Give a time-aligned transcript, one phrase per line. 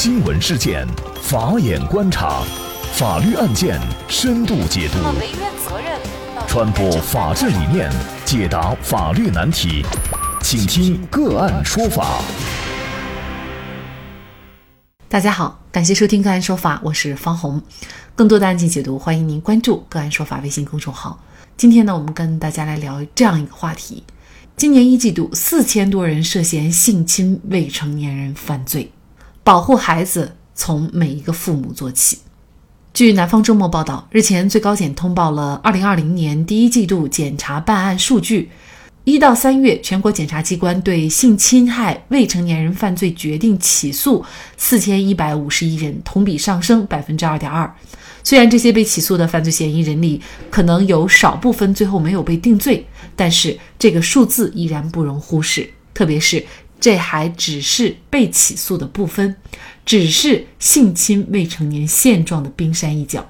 [0.00, 0.86] 新闻事件，
[1.20, 2.44] 法眼观察，
[2.92, 4.98] 法律案件深度解读，
[6.46, 7.90] 传播法治理念，
[8.24, 9.84] 解答法律难题，
[10.40, 12.22] 请听个案说法。
[15.08, 17.60] 大家好，感谢收听个案说法，我是方红。
[18.14, 21.20] 更多的案件解读，欢迎您关注个案说法微信公众号。
[21.56, 24.04] 今天呢，我们跟大家来聊这样一个话题：
[24.56, 28.92] 今年一季度，四千多人涉嫌性侵未成年人犯罪。
[29.48, 32.18] 保护孩子从每一个父母做起。
[32.92, 38.50] 据南方周末报道，日前最高检通报了2020年第一季度检察办案数据：
[39.04, 44.22] 一到三月，全国检察机关对性侵害未成年人犯罪决定起诉
[44.58, 47.70] 4151人，同比上升2.2%。
[48.22, 56.44] 虽然这些被起诉的犯罪嫌疑人里可能有少部分最后没有被定罪，但是这个数字依然不容忽视，特别是。
[56.80, 59.36] 这还只是被起诉的部分，
[59.84, 63.28] 只是性侵未成年现状的冰山一角。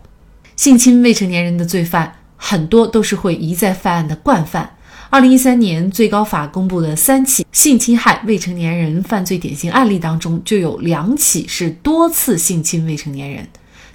[0.56, 4.74] 性侵未成年人的罪犯很多都是会一再犯案的惯犯。
[5.10, 13.48] 二零一三年最高法公布的三起性侵害未成年人犯罪典型案例当中，就有两起是多次性侵未成年人，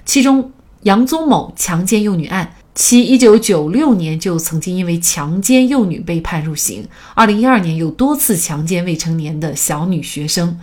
[0.04, 0.50] 其中
[0.82, 2.56] 杨宗某强奸幼女案。
[2.74, 10.58] 其一九九六年就曾经因为强奸幼女被判入刑，二零一二年又多次强奸未成年的小女学生。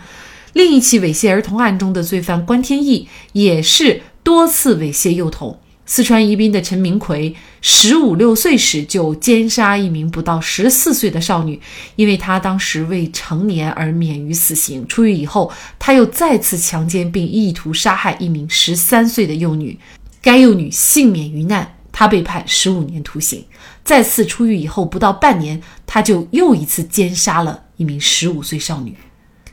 [0.52, 5.58] 另一起猥亵儿童案中的罪犯关天意也是多次猥亵幼童。
[5.86, 11.58] 四川宜宾的陈明奎十五六岁时就奸杀一名不到十四岁的少女，
[11.96, 14.86] 因为他当时未成年而免于死刑。
[14.86, 19.78] 出狱以后，他又再次强奸并意图杀害一名十三岁的幼女，
[20.20, 21.74] 该幼女幸免于难。
[21.92, 23.44] 他被判十五年徒刑，
[23.84, 28.96] 再次出狱以后不到半年，他就又一次奸杀了一名十五岁少女。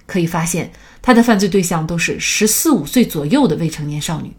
[0.06, 4.34] 可以发现，他的犯罪对象都是十四五岁左右的未成年少女。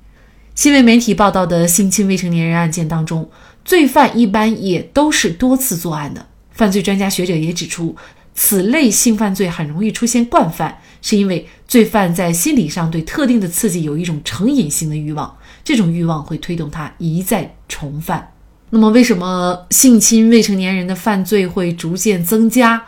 [0.56, 3.30] 新闻媒体报道的性侵未成年人案件当中，
[3.64, 6.26] 罪犯一般也都是多次作案的。
[6.50, 7.94] 犯罪专家学者也指出，
[8.34, 15.36] 此类性犯罪很容易出现惯犯，是因为罪犯在心理上对特定的刺激有一种成瘾性的欲望。
[15.62, 18.32] 这种欲望会推动他一再重犯。
[18.70, 22.82] 那么，为什么性侵未成年人的犯罪会逐渐增加？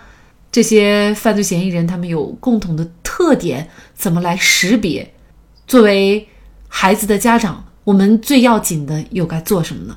[0.51, 5.13] 这些犯罪嫌疑人他们有共同的特点，怎么来识别？
[5.67, 6.29] 作为
[6.69, 9.97] 孩子的家长，我们最要紧的又该做什么呢？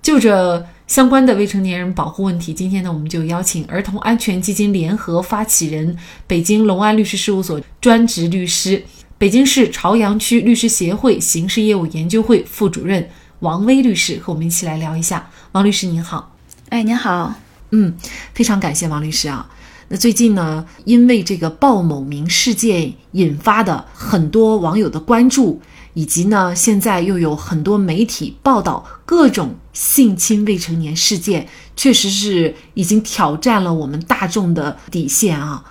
[0.00, 5.94] 就这相关的未成年人保护问题，今天呢，我们就邀请儿童安全基金联合发起人、
[6.26, 8.82] 北京隆安律师事务所专职律师。
[9.18, 13.06] 北京市朝阳区律师协会刑事业务研究会副主任
[13.40, 15.28] 王威律师和我们一起来聊一下。
[15.52, 16.34] 王律师您好，
[16.70, 17.34] 哎，您好，
[17.70, 17.94] 嗯，
[18.32, 19.46] 非常感谢王律师啊。
[19.88, 25.60] 那最近呢，因为这个鲍某明事件引发的很多网友的关注，
[25.92, 31.46] 以及呢，现在又有很多媒体报道各种性侵未成年事件，
[31.76, 35.62] 确实是已经挑战了我们大众的底线啊。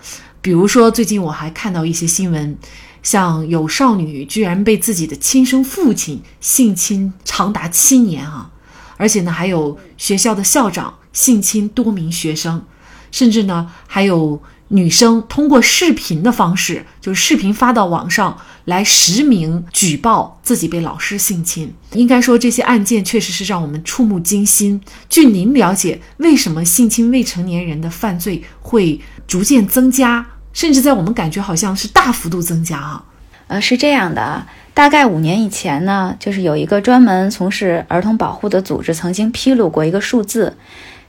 [0.41, 2.57] 比如说，最近我还看到一些新闻。
[3.03, 8.51] 像有少女居然被自己的亲生父亲性侵长达七年啊，
[8.97, 12.65] 而且呢还有学校的校长性侵多名学生，
[13.11, 21.73] 甚至呢还有女生通过视频的方式，就是视频发到网上来实名举报自己被老师性侵。
[21.93, 24.81] 应该说这些案件确实是让我们触目惊心。
[25.09, 30.25] 据您了解，为什么性侵未成年人的犯罪会逐渐增加？
[30.53, 33.03] 甚至在我们感觉好像是大幅度增加啊，
[33.45, 40.57] 呃，是这样的，大概五年以前呢，就是有一个专门从事儿童保护的组织曾经披露过一个数字，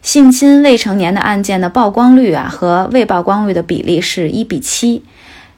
[0.02, 5.02] 性侵未成年的案件的曝光率啊和未曝光率的比例是一比七，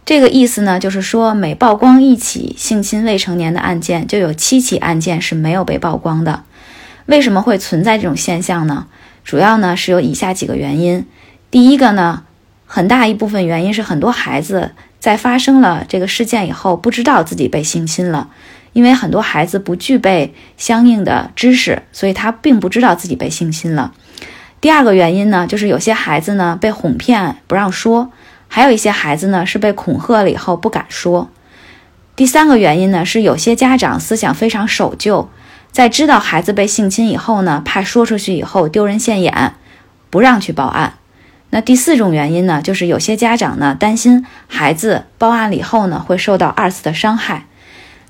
[0.05, 6.45] 这个意思呢，就是说每曝光一起性侵未成年的案件，就有七起案件是没有被曝光的。
[7.07, 8.87] 为什么会存在这种现象呢？
[9.25, 11.07] 主要呢是有以下几个原因，
[11.51, 12.25] 第一个呢。
[12.73, 14.71] 很大一部分原因是，很多孩子
[15.01, 18.29] 在发生了这个事件以后，不知道自己被性侵了，
[18.73, 23.93] 因为很多孩子不具备相应的知识，所以他并不知道自己被性侵了。
[24.61, 28.11] 第二个原因呢，就是有些孩子呢被哄骗不让说，
[28.49, 31.31] 还有一些孩子呢是被恐吓了以后不敢说。
[32.15, 35.31] 第三个原因呢，是有些家长思想非常守旧，
[35.73, 39.55] 在知道孩子被性侵以后呢，怕说出去以后丢人现眼，
[40.11, 40.95] 不让去报案。
[41.49, 47.47] 那第四种原因呢，就是有些家长呢担心孩子报案了以后呢会受到二次的伤害。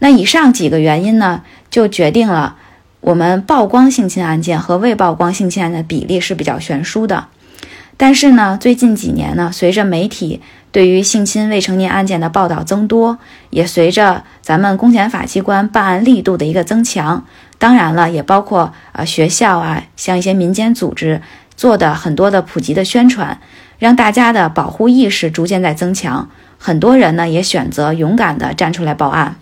[0.01, 2.57] 那以上几个原因呢，就决定了
[3.01, 7.27] 我们曝光性侵案件和未曝光性侵案的比例是比较悬殊的。
[7.97, 10.41] 但是呢，最近几年呢，随着媒体
[10.73, 13.19] 对于性侵未成年案件的报道增多，
[13.51, 17.27] 也随着咱们公检法机关办案力度的一个增强，
[17.59, 21.21] 当然了，也包括呃学校啊，像一些民间组织
[21.55, 23.39] 做的很多的普及的宣传，
[23.79, 29.37] 让大家的保护意识逐渐在增强，很多人呢也选择勇敢的站出来报案。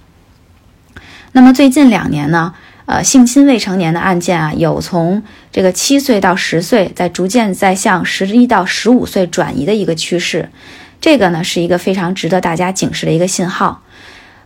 [1.30, 2.54] 那么最近两年呢，
[2.88, 10.48] 呃，性侵未成年的案件啊，有从这个七岁到十岁，在逐渐在向十一到十五岁转移的一个趋势。
[10.98, 13.82] 这个呢是一个非常值得大家警示的一个信号，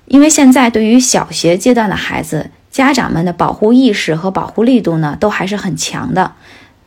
[0.06, 6.32] 因为现在对于小学阶段的孩子，家长们的保护意识和保护力度呢都还是很强的，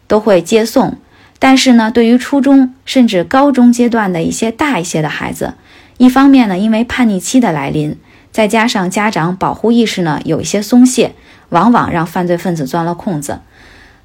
[0.08, 0.98] 都会接送。
[1.40, 5.54] 但是呢，对于初中甚至高中阶段的一些大一些的孩子，
[5.96, 7.96] 一方面呢，因为叛逆期的来临，
[8.34, 11.16] 再加上家长保护意识呢有一些松懈，
[11.50, 13.40] 往往让犯罪分子钻了空子。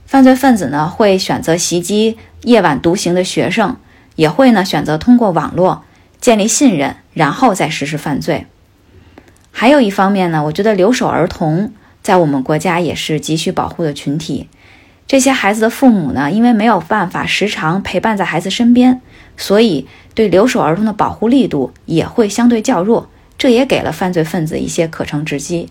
[0.07, 3.77] 犯罪分子呢会选择袭击夜晚独行的学生。
[4.17, 5.85] 也会呢选择通过网络
[6.21, 8.47] 建立信任，然后再实施犯罪。
[9.51, 11.73] 还有一方面呢，我觉得留守儿童
[12.03, 14.49] 在我们国家也是急需保护的群体。
[15.07, 19.01] 这些孩子的父母呢，因为没有办法时常陪伴在孩子身边，
[19.39, 23.09] 所以对留守儿童的保护力度也会相对较弱，
[23.39, 25.71] 这也给了犯罪分子一些可乘之机。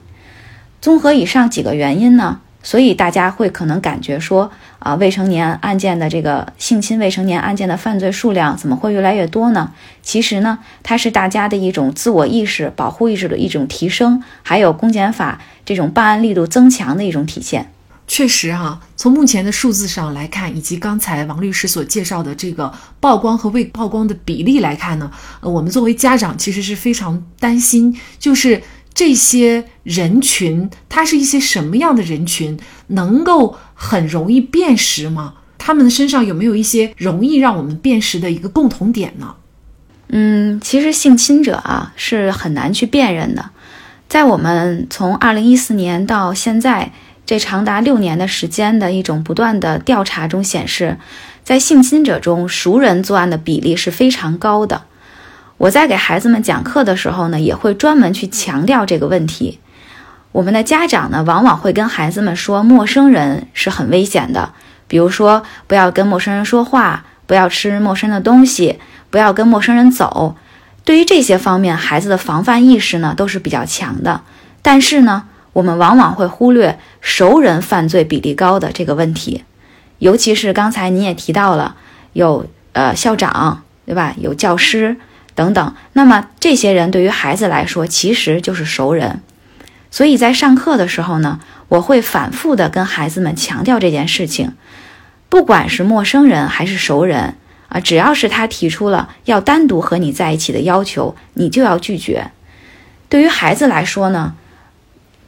[0.81, 2.39] 综合以上几个原因呢。
[2.61, 9.71] 所以大家会可能感觉说啊，未成年案件的这个性侵未成年案件的犯罪数量怎么会越来越多呢？
[10.03, 17.71] 其实呢，它是大家的一种自我意识、保护意识的一种提升，还有公检法这种办案力度增强的一种体现。
[18.09, 25.09] 确实哈，从目前的数字上来看，以及刚才王律师所介绍的这个曝光和未曝光的比例来看呢，
[25.39, 28.61] 呃，我们作为家长其实是非常担心，就是。
[28.99, 32.59] 这些人群，他是一些什么样的人群？
[32.87, 35.35] 能够很容易辨识吗？
[35.57, 39.35] 他们的身上有没有一些容易让我们辨识的一个共同点呢？
[40.09, 43.51] 嗯，其实性侵者啊是很难去辨认的。
[44.09, 46.91] 在我们从二零一四年到现在
[47.25, 50.97] 这长达六年的时间的一种不断的调查中显示，
[51.45, 54.81] 在性侵者中，熟人作案的比例是非常高的。
[55.59, 59.59] 我在给孩子们讲课的时候呢，也会专门去强调这个问题。
[60.31, 64.53] 我们的家长呢，往往会跟孩子们说，陌生人是很危险的，
[64.87, 68.79] 比如说不要跟陌生人说话，不要吃陌生的东西，
[69.09, 70.37] 不要跟陌生人走。
[70.85, 74.21] 对于这些方面，孩子的防范意识呢都是比较强的。
[74.61, 79.43] 但是呢，我们往往会忽略熟人犯罪比例高的这个问题，
[79.97, 81.75] 尤其是刚才您也提到了，
[82.13, 84.15] 有呃校长对吧？
[84.17, 84.95] 有教师。
[85.39, 89.21] 等等，那么这些人对于孩子来说其实就是熟人，
[89.89, 91.39] 所以在上课的时候呢，
[91.69, 94.51] 我会反复的跟孩子们强调这件事情，
[95.29, 97.35] 不管是陌生人还是熟人
[97.69, 102.31] 啊，只要是他提出了要单独和你在一起的要求，你就要拒绝。
[103.07, 104.35] 对于孩子来说呢，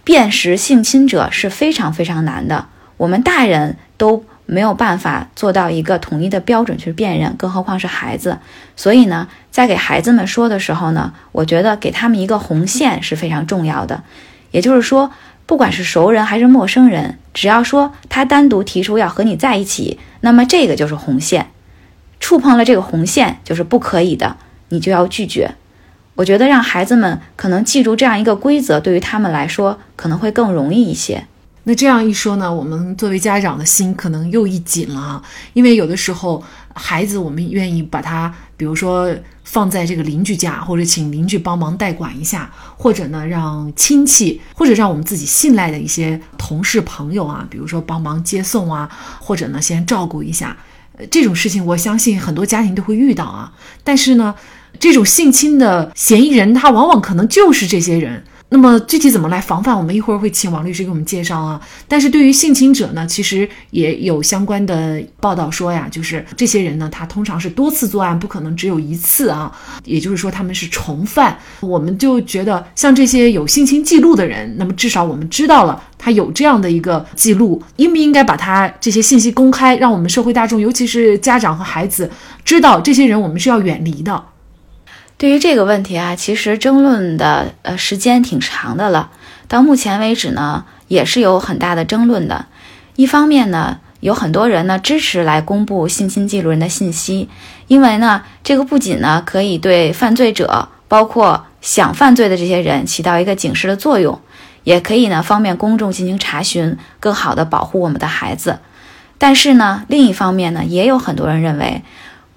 [0.04, 2.68] 辨识性侵者是非常非常难的，
[2.98, 4.26] 我们大人都。
[4.54, 8.38] 没有办法做到一个统一的标准去辨认，更何况是孩子。
[8.76, 14.04] 所以呢，在给孩子们说的时候呢，我觉得给他们一个红线是非常重要的。
[14.52, 15.10] 也就是说，
[15.46, 21.48] 不管是熟人还是陌生人，只要说他单独提出要和你在一起，那么这个就是红线。
[22.20, 24.36] 触碰了这个红线就是不可以的，
[24.68, 25.52] 你就要拒绝。
[26.16, 31.26] 我觉得让孩子们可能记住这样一个规则，对于他们来说可能会更容易一些。
[31.64, 35.22] 那这样一说呢，我们作为家长的心可能又一紧了，
[35.54, 48.90] 因为有的时候孩子我们愿意把他，比如说放在这个邻居家，或者请邻居帮忙代管一下，或者呢让亲戚，或者让我们自己信赖的一些同事朋友啊，比如说帮忙接送啊，
[49.20, 50.58] 或者呢先照顾一下，
[51.12, 53.54] 这种事情我相信很多家庭都会遇到啊。
[53.84, 54.34] 但是呢，
[54.80, 58.24] 这种性侵的嫌疑人他往往可能就是这些人。
[58.54, 59.78] 那么具体怎么来防范？
[59.78, 61.60] 我们一会儿会请王律师给我们介绍啊。
[61.88, 69.50] 但是对于性侵者呢，其实也有相关的报道说呀，就是这些人呢，他通常是多次作案，不可能只有一次啊。
[69.86, 71.40] 也就是说，他们是重犯。
[71.62, 82.12] 我们就觉得，像这些有性侵记录的人，那么至少我们知道了他有这样的一个记录，应不应该把他这些信息公开，让我们社会大众，尤其是家长和孩子
[82.44, 84.22] 知道，这些人我们是要远离的。
[85.22, 89.12] 对于这个问题啊，其实争论的呃时间挺长的了。
[89.48, 92.48] 到目前为止呢，也是有很大的争论的。
[92.96, 97.30] 一方面呢，有很多人呢支持来公布性侵记录人的信息，
[97.68, 104.20] 因为呢，这个不仅呢可以对犯罪者，包括想犯罪的这些人起到一个警示的作用，
[104.64, 108.58] 也可以呢方便公众进行查询，更好的保护我们的孩子。
[109.20, 111.84] 但是呢，另一方面呢，也有很多人认为。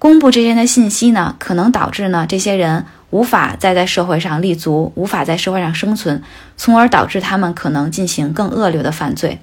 [0.05, 6.21] 公布这些的信息呢，可能导致呢这些人无法再在社会上立足，无法在社会上生存，
[6.55, 9.39] 从而导致他们可能进行更恶劣的犯罪。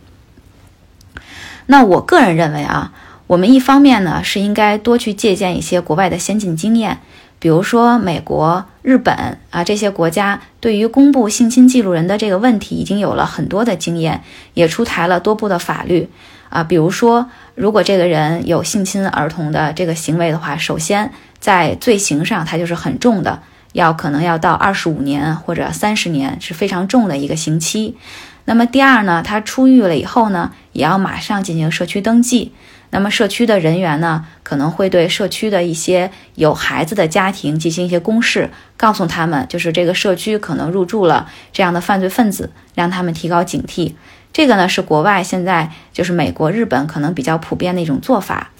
[1.66, 2.92] 那我个人认为啊，
[3.26, 7.00] 我们一方面呢是应该多去借鉴一些国外的先进经验，
[7.40, 14.23] 比如说美国、日本啊这些国家对于公布性侵记录人的这个问题已经有了很多的经验，
[14.54, 16.09] 也出台了多部的法律
[16.50, 16.62] 啊。
[16.62, 23.42] 比如说，如果这个人有性侵儿童的这个行为的话，首先在罪行上他就是很重的，
[23.73, 27.97] 要可能要到二十五年或者三十年是非常重的一个刑期。
[28.44, 32.52] 那么第二呢，他出狱了以后呢，也要马上进行社区登记。
[32.90, 43.92] 那么社区的人员呢，可能会对社区的一些有孩子的家庭进行一些公示，告诉他们，就是这个社区可能入住了这样的犯罪分子，让他们提高警惕。
[44.32, 48.50] 这个呢，是国外现在就是美国、日本可能比较普遍的一种做法。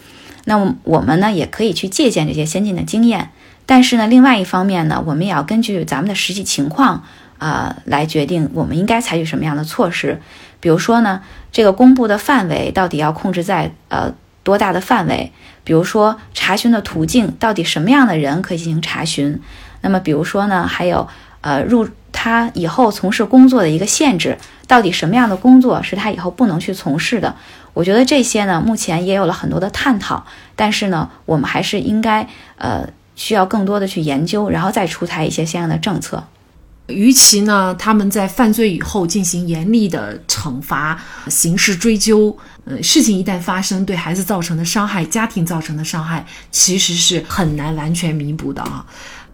[0.45, 3.31] 那我们呢，也可以去借鉴这些先进的经验。
[3.67, 7.05] 但是呢，另外一方面呢，我们也要根据咱们的实际情况。
[7.38, 10.21] 啊，来决定我们应该采取什么样的措施。
[10.61, 14.14] 比如说呢，这个公布的范围到底要控制在呃
[14.45, 15.33] 多大的范围？
[15.64, 19.41] 比如说查询的途径到底什么样的人可以进行查询？
[19.81, 21.09] 那么比如说呢，还有
[21.43, 27.37] 呃入他以后从事工作的一个限制，到底什么样的工作是他以后不能去从事的？
[27.75, 30.25] 我觉得这些呢，目前也有了很多的探讨，
[30.57, 36.25] 但是呢，我们还是应该呃需要更多的去研究，然后再出台一些相应的政策。
[36.89, 48.85] 与其呢，他们在犯罪以后进行严厉的惩罚、刑事追究，呃，事情一旦发生，对孩子造成的伤害、家庭造成的伤害，其实是很难完全弥补的啊。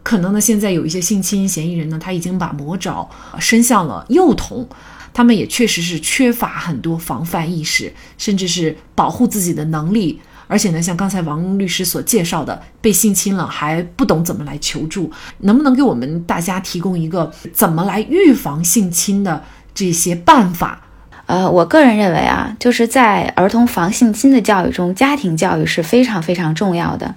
[0.08, 3.06] 可能呢，现在有一些性侵嫌疑人呢，他已经把魔爪
[3.38, 4.66] 伸向了幼童，
[5.12, 10.18] 他们也确实是缺乏很多防范意识，甚至是保护自己的能力。
[10.46, 20.80] 而且呢，像刚才王律师所介绍的，被性侵了还不懂怎么来求助，能不能给我们大家提供一个怎么来预防性侵的这些办法？
[21.26, 27.14] 呃，我个人认为啊，就是在儿童防性侵的教育中，家庭教育是非常非常重要的。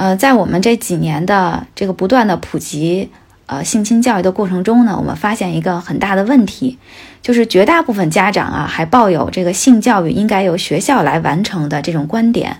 [0.00, 3.10] 呃，在我们这几年的这个不断的普及。
[3.44, 6.78] 呃，性侵教育的过程中呢，我们发现一个很大的问题，
[7.20, 12.58] 就是绝大部分家长啊，还抱有这个性教育应该由学校来完成的这种观点。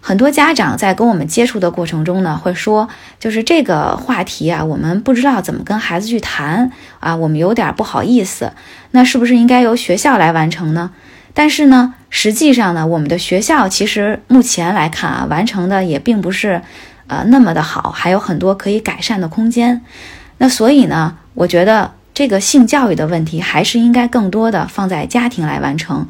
[0.00, 2.88] 很多家长在跟我们接触的过程中呢，会说，
[3.18, 8.52] 就是这个话题啊，我们不知道怎么跟孩子去谈啊，我们有点不好意思。
[8.92, 10.92] 那是不是应该由学校来完成呢？
[11.34, 16.62] 但是呢，实际上呢，我们的学校其实目前来看啊，完成的也并不是。
[17.08, 19.82] 呃，那么的好，还有很多可以改善的空间。
[20.38, 26.06] 那所以呢，我觉得这个性教育的问题还是应该更多的放在家庭来完成。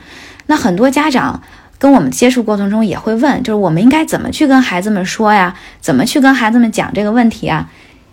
[0.47, 1.43] 那很多家长
[1.79, 5.57] 跟我们接触过程中也会问，就是我们应该怎么去跟孩子们说呀？
[5.81, 7.69] 怎么去跟孩子们讲这个问题啊？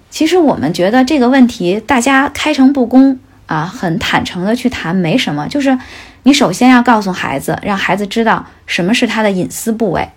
[0.10, 5.48] 其实我们觉得这个问题大家开诚布公啊，很坦诚的去谈没什么。
[5.48, 5.76] 就是
[6.22, 10.08] 你首先要告诉孩子，让孩子知道什么是他的隐私部位。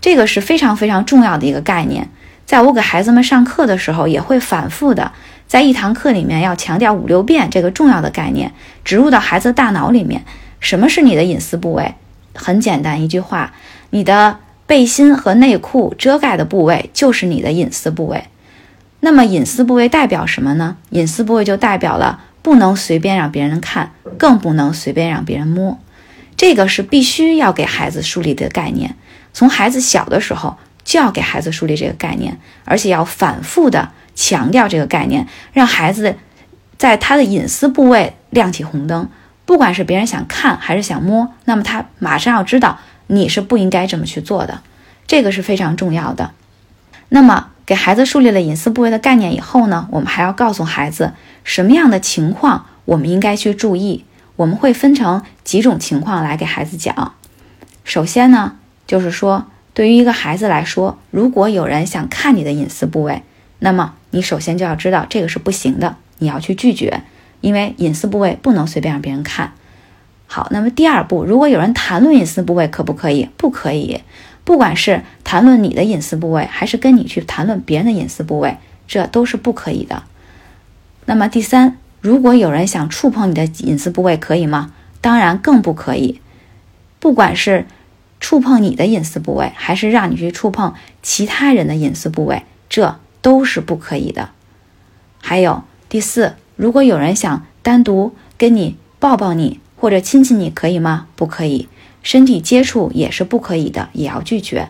[0.00, 2.08] 这个是非常非常重要的一个概念，
[2.44, 5.12] 在我给孩子们上课的时候，也会反复的
[5.46, 8.52] 在一堂课里面要强调五六遍这个重要的概念，
[8.84, 10.24] 植入到孩子大脑里面。
[10.58, 11.94] 什么是你的隐私部位？
[12.34, 13.52] 很简单，一句话，
[13.90, 18.24] 你的背心和内裤遮盖的部位就是你的隐私部位。
[18.98, 20.76] 那么隐私部位代表什么呢？
[20.90, 25.80] 隐私部位就代表了不能随便让别人看，更不能随便让别人摸。
[26.36, 28.94] 这个是必须要给孩子树立的概念。
[29.32, 36.14] 从孩子小的时候就要给孩子树立这个概念，而且要反复的强调这个概念，让孩子
[36.78, 39.08] 在他的隐私部位亮起红灯。
[39.44, 44.62] 不管是别人想看还是想摸，那么他马上要知道你是不应该这么去做的，
[45.08, 46.30] 这个是非常重要的。
[47.08, 51.12] 那么给孩子树立了隐私部位的概念以后呢，我们还要告诉孩子
[51.44, 54.04] 什么样的情况我们应该去注意。
[54.36, 57.12] 我们会分成几种情况来给孩子讲。
[57.84, 58.56] 首先呢。
[58.86, 63.24] 就是说，对于一个孩子来说，如果有人想看你的隐私部位，
[63.58, 67.02] 那么你首先就要知道这个是不行的，你要去拒绝，
[67.40, 69.54] 因为隐私部位不能随便让别人看。
[70.28, 73.28] 好，那么第二步，如果有人谈论隐私部位，可不可以？
[73.36, 74.00] 不可以。
[74.46, 78.56] 不管是谈论你的隐私部位，还是跟你去谈论别人的隐私部位，
[78.88, 80.04] 这都是不可以的。
[81.04, 84.72] 那么第三，如果有人想触碰你的隐私部位，可以吗？
[85.02, 86.22] 当然更不可以。
[86.98, 87.66] 不管是。
[88.18, 90.72] 触碰你的隐私部位，还是让你去触碰
[91.02, 94.30] 其他人的隐私部位，这都是不可以的。
[95.20, 101.08] 还有第四，如果有人想单独跟你抱抱你或者亲亲你，可以吗？
[101.14, 101.68] 不可以，
[102.06, 104.68] 身体接触也是不可以的，也要拒绝。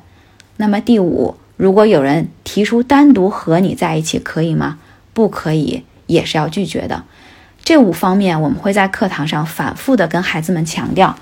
[0.57, 4.79] 那么第五，如果有人提出单独和你在一起，可以吗？
[5.13, 7.05] 不可以，也是要拒绝的。
[7.63, 11.15] 这五方面我们会在课堂上反复的跟孩子们强调，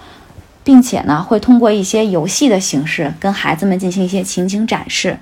[0.63, 5.19] 并且呢，会通过一些游戏的形式跟孩子们进行一些情景展示。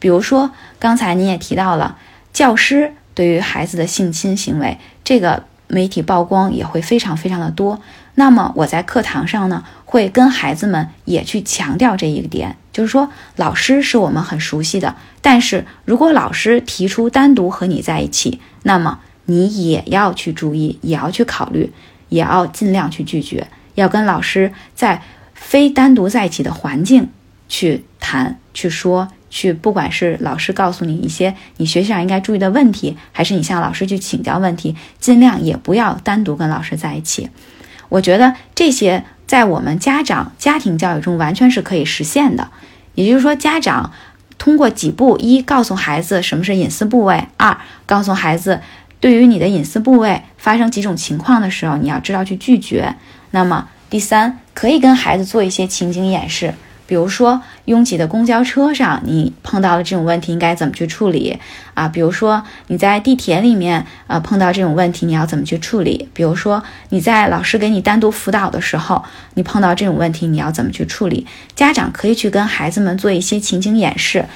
[0.00, 1.96] 比如说，刚才您也提到了
[2.32, 7.80] 教师对于孩子的性侵行为，这个媒体曝光也会非常非常的多。
[8.14, 19.00] 那么我在课堂上呢，会跟孩子们也去强调这一点，就是说，老师是我们很熟悉的，但是如果老师提出单独和你在一起，那么。
[19.26, 21.72] 你也要去注意，也要去考虑，
[22.08, 25.00] 也要尽量去拒绝，要跟老师在
[25.32, 27.08] 非单独在一起的环境
[27.48, 37.30] 去谈、去说、去，不管是老师告诉你一些你学习上应该注意的问题，还是你向老师去请教问题，尽量也不要单独跟老师在一起。
[37.92, 42.48] 我觉得这些在我们家长家庭教育中完全是可以实现的，
[42.94, 43.92] 也就是说，家长
[44.38, 48.60] 通过几步：一，告诉孩子什么是隐私部位；二，告诉孩子。
[48.98, 52.94] 对于你的隐私部位发生几种情况的时候，你要知道去拒绝。
[53.32, 56.54] 那么第三，可以跟孩子做一些情景演示，
[56.92, 61.38] 比如说拥挤的公交车上，你碰到了这种问题应该怎么去处理
[61.72, 61.88] 啊？
[61.88, 66.10] 比如说你在地铁里面呃碰到这种问题你要怎么去处理？
[66.12, 71.26] 比如说你在老师给你单独辅导的时候，你碰到这种问题你要怎么去处理？
[71.54, 74.26] 家长可以去跟孩子们做一些情景演示。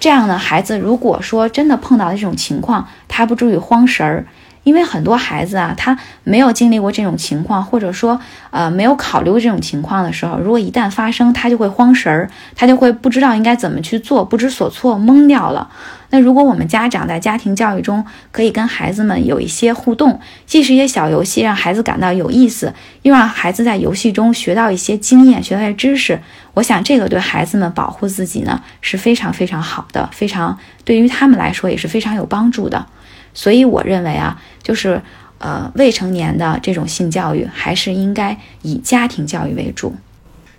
[0.00, 4.26] 这样呢，孩子如果说真的碰到了这种情况，他不至于慌神儿，
[4.70, 8.20] 因为很多孩子啊，他没有经历过这种情况，或者说
[8.52, 15.68] 呃没有考虑过这种情况的时候，如果一旦发生，他就会慌神儿，他就会不知道应该怎么去做，不知所措，懵掉了。
[16.10, 22.72] 那如果我们家长在家庭教育中可以跟孩子们有一些互动，既是一些小游戏，让孩子感到有意思，
[23.02, 26.20] 又让孩子在游戏中学到一些经验，学到一些知识。
[26.54, 32.86] 我想这个对孩子们保护自己呢是非常非常好的，非常对于他们来说也是非常有帮助的。
[33.32, 35.00] 所以我认为啊，就是
[35.38, 39.94] 呃未成年的这种性教育还是应该以家庭教育为主。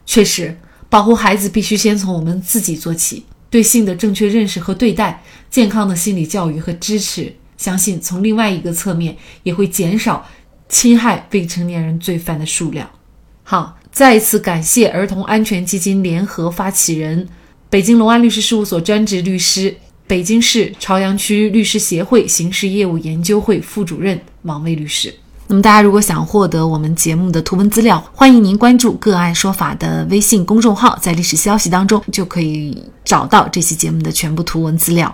[0.06, 0.58] 确实，
[0.90, 10.28] 保护孩子必须先从我们自己做起，对性的正确认识和对待，健康的心理教育和支持，相信从另外一个侧面也会减少
[10.68, 12.90] 侵害未成年人罪犯的数量。
[13.44, 13.78] 好。
[13.94, 17.28] 再一次感谢儿童安全基金联合发起人、
[17.70, 19.76] 北京隆安律师事务所专职律师、
[20.08, 25.14] 北京市朝阳区律师协会刑事业务研究会副主任王卫律师。
[25.48, 35.14] 那么，大家如果想获得我们节目的图文资料，欢迎您关注“个案说法”的微信公众号，在历史消息当中就可以找到这期节目的全部图文资料。